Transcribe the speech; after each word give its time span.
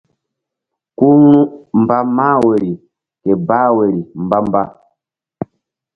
Ku 0.97 1.07
ru̧ 1.25 1.45
mba 1.81 1.97
mah 2.15 2.37
woyri 2.43 2.71
ke 3.21 3.31
bah 3.47 3.67
woyri 3.75 4.01
mba-mba. 4.23 4.63